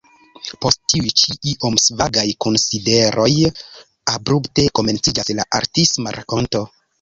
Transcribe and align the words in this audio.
Post 0.65 0.79
tiuj 0.93 1.11
ĉi 1.21 1.35
iom 1.51 1.75
svagaj 1.83 2.23
konsideroj 2.45 3.29
abrupte 4.15 4.67
komenciĝas 4.81 5.31
la 5.43 5.47
artisma 5.61 6.17
rakonto. 6.19 6.65